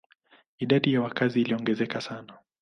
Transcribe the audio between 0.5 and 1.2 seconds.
Idadi ya